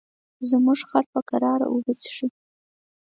[0.49, 2.27] زموږ خر په کراره اوبه څښي.